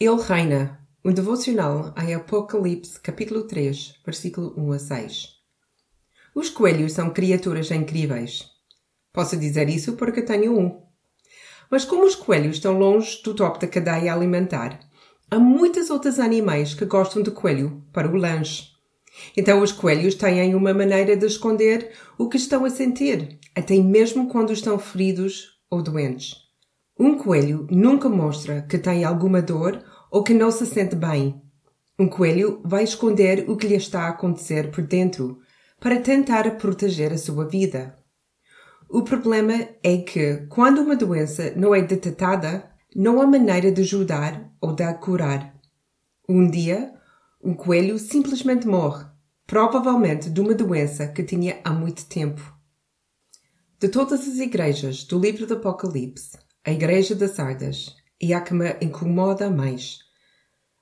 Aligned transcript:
Ele 0.00 0.22
reina. 0.22 0.78
Um 1.04 1.12
devocional 1.12 1.92
em 2.00 2.14
Apocalipse, 2.14 3.00
capítulo 3.00 3.42
3, 3.48 3.94
versículo 4.06 4.54
1 4.56 4.72
a 4.72 4.78
6. 4.78 5.28
Os 6.36 6.48
coelhos 6.50 6.92
são 6.92 7.10
criaturas 7.10 7.68
incríveis. 7.72 8.48
Posso 9.12 9.36
dizer 9.36 9.68
isso 9.68 9.94
porque 9.94 10.22
tenho 10.22 10.56
um. 10.56 10.80
Mas 11.68 11.84
como 11.84 12.04
os 12.04 12.14
coelhos 12.14 12.58
estão 12.58 12.78
longe 12.78 13.20
do 13.24 13.34
topo 13.34 13.58
da 13.58 13.66
cadeia 13.66 14.14
alimentar, 14.14 14.78
há 15.28 15.36
muitos 15.36 15.90
outros 15.90 16.20
animais 16.20 16.74
que 16.74 16.84
gostam 16.84 17.20
de 17.20 17.32
coelho 17.32 17.82
para 17.92 18.08
o 18.08 18.16
lanche. 18.16 18.68
Então 19.36 19.60
os 19.62 19.72
coelhos 19.72 20.14
têm 20.14 20.54
uma 20.54 20.72
maneira 20.72 21.16
de 21.16 21.26
esconder 21.26 21.90
o 22.16 22.28
que 22.28 22.36
estão 22.36 22.64
a 22.64 22.70
sentir, 22.70 23.36
até 23.52 23.74
mesmo 23.74 24.28
quando 24.28 24.52
estão 24.52 24.78
feridos 24.78 25.58
ou 25.68 25.82
doentes. 25.82 26.47
Um 26.98 27.16
coelho 27.16 27.66
nunca 27.70 28.08
mostra 28.08 28.62
que 28.62 28.76
tem 28.76 29.04
alguma 29.04 29.40
dor 29.40 29.84
ou 30.10 30.24
que 30.24 30.34
não 30.34 30.50
se 30.50 30.66
sente 30.66 30.96
bem. 30.96 31.40
Um 31.96 32.08
coelho 32.08 32.60
vai 32.64 32.82
esconder 32.82 33.48
o 33.48 33.56
que 33.56 33.68
lhe 33.68 33.76
está 33.76 34.02
a 34.02 34.08
acontecer 34.08 34.70
por 34.72 34.82
dentro 34.82 35.38
para 35.78 36.00
tentar 36.00 36.56
proteger 36.56 37.12
a 37.12 37.18
sua 37.18 37.46
vida. 37.46 37.96
O 38.88 39.02
problema 39.02 39.68
é 39.82 39.98
que, 39.98 40.46
quando 40.48 40.80
uma 40.80 40.96
doença 40.96 41.52
não 41.54 41.72
é 41.74 41.82
detectada, 41.82 42.68
não 42.96 43.20
há 43.20 43.26
maneira 43.26 43.70
de 43.70 43.82
ajudar 43.82 44.50
ou 44.60 44.74
de 44.74 44.82
a 44.82 44.92
curar. 44.92 45.54
Um 46.28 46.50
dia, 46.50 46.92
um 47.42 47.54
coelho 47.54 47.98
simplesmente 47.98 48.66
morre, 48.66 49.04
provavelmente 49.46 50.30
de 50.30 50.40
uma 50.40 50.54
doença 50.54 51.06
que 51.06 51.22
tinha 51.22 51.60
há 51.62 51.70
muito 51.70 52.06
tempo. 52.06 52.42
De 53.78 53.88
todas 53.88 54.26
as 54.26 54.38
igrejas 54.38 55.04
do 55.04 55.18
livro 55.18 55.46
do 55.46 55.54
Apocalipse, 55.54 56.36
a 56.68 56.70
Igreja 56.70 57.14
de 57.14 57.26
Sardas 57.28 57.96
e 58.20 58.34
a 58.34 58.42
que 58.42 58.52
me 58.52 58.76
incomoda 58.82 59.48
mais. 59.48 60.00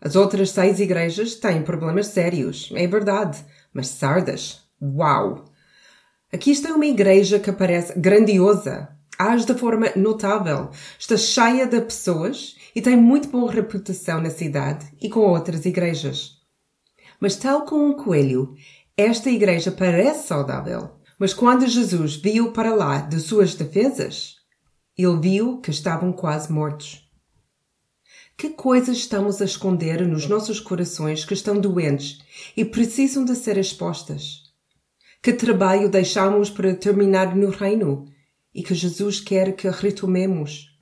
As 0.00 0.16
outras 0.16 0.48
seis 0.48 0.80
igrejas 0.80 1.34
têm 1.34 1.62
problemas 1.62 2.06
sérios, 2.06 2.72
é 2.74 2.86
verdade, 2.86 3.44
mas 3.70 3.88
Sardas, 3.88 4.62
uau! 4.80 5.44
Aqui 6.32 6.52
está 6.52 6.74
uma 6.74 6.86
igreja 6.86 7.38
que 7.38 7.52
parece 7.52 7.98
grandiosa, 8.00 8.96
age 9.18 9.44
de 9.44 9.52
forma 9.52 9.92
notável, 9.94 10.70
está 10.98 11.18
cheia 11.18 11.66
de 11.66 11.82
pessoas 11.82 12.56
e 12.74 12.80
tem 12.80 12.96
muito 12.96 13.28
boa 13.28 13.52
reputação 13.52 14.22
na 14.22 14.30
cidade 14.30 14.86
e 15.02 15.10
com 15.10 15.20
outras 15.20 15.66
igrejas. 15.66 16.38
Mas 17.20 17.36
tal 17.36 17.66
como 17.66 17.88
um 17.88 17.92
coelho, 17.92 18.54
esta 18.96 19.28
igreja 19.28 19.70
parece 19.70 20.28
saudável. 20.28 20.92
Mas 21.18 21.34
quando 21.34 21.66
Jesus 21.66 22.16
viu 22.16 22.52
para 22.52 22.74
lá 22.74 23.02
de 23.02 23.20
suas 23.20 23.54
defesas, 23.54 24.42
ele 24.96 25.20
viu 25.20 25.58
que 25.60 25.70
estavam 25.70 26.12
quase 26.12 26.52
mortos. 26.52 27.04
Que 28.36 28.50
coisas 28.50 28.96
estamos 28.96 29.40
a 29.40 29.44
esconder 29.44 30.06
nos 30.06 30.28
nossos 30.28 30.60
corações 30.60 31.24
que 31.24 31.34
estão 31.34 31.60
doentes 31.60 32.20
e 32.56 32.64
precisam 32.64 33.24
de 33.24 33.34
ser 33.34 33.58
expostas? 33.58 34.52
Que 35.22 35.32
trabalho 35.32 35.88
deixamos 35.88 36.50
para 36.50 36.74
terminar 36.74 37.34
no 37.34 37.50
reino 37.50 38.06
e 38.54 38.62
que 38.62 38.74
Jesus 38.74 39.20
quer 39.20 39.54
que 39.56 39.68
retomemos? 39.68 40.76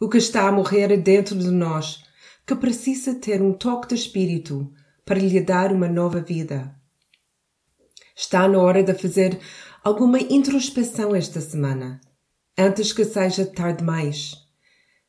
O 0.00 0.08
que 0.08 0.18
está 0.18 0.46
a 0.46 0.52
morrer 0.52 0.96
dentro 0.98 1.36
de 1.36 1.50
nós, 1.50 2.04
que 2.46 2.54
precisa 2.54 3.14
ter 3.14 3.42
um 3.42 3.52
toque 3.52 3.88
de 3.88 3.94
espírito 3.94 4.70
para 5.04 5.18
lhe 5.18 5.40
dar 5.40 5.72
uma 5.72 5.88
nova 5.88 6.20
vida. 6.20 6.74
Está 8.14 8.46
na 8.46 8.58
hora 8.58 8.82
de 8.82 8.94
fazer 8.94 9.38
alguma 9.82 10.18
introspeção 10.20 11.14
esta 11.14 11.40
semana 11.40 12.00
antes 12.58 12.92
que 12.92 13.04
seja 13.04 13.46
tarde 13.46 13.78
demais. 13.78 14.34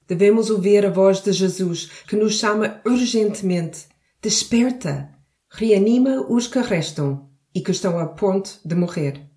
Devemos 0.08 0.50
ouvir 0.50 0.86
a 0.86 0.90
voz 0.90 1.22
de 1.22 1.32
Jesus 1.32 1.86
que 2.08 2.16
nos 2.16 2.36
chama 2.36 2.80
urgentemente. 2.86 3.88
Desperta! 4.22 5.10
Reanima 5.52 6.26
os 6.30 6.48
que 6.48 6.60
restam 6.60 7.28
e 7.54 7.62
que 7.62 7.72
estão 7.72 7.98
a 7.98 8.06
ponto 8.06 8.60
de 8.64 8.76
morrer. 8.76 9.28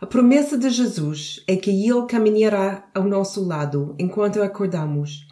A 0.00 0.06
promessa 0.06 0.56
de 0.56 0.70
Jesus 0.70 1.42
é 1.48 1.56
que 1.56 1.70
Ele 1.70 2.06
caminhará 2.06 2.88
ao 2.94 3.04
nosso 3.04 3.44
lado 3.44 3.96
enquanto 3.98 4.42
acordamos 4.42 5.26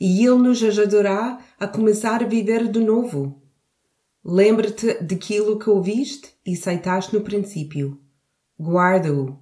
e 0.00 0.24
Ele 0.24 0.36
nos 0.36 0.62
ajudará 0.62 1.38
a 1.58 1.68
começar 1.68 2.22
a 2.22 2.26
viver 2.26 2.66
de 2.68 2.80
novo. 2.80 3.42
Lembra-te 4.24 4.94
daquilo 5.02 5.58
que 5.58 5.68
ouviste 5.68 6.30
e 6.44 6.54
aceitaste 6.54 7.14
no 7.14 7.20
princípio. 7.20 8.00
Guarda-o 8.58 9.38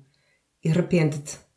e 0.65 0.71
arrepende-te. 0.71 1.48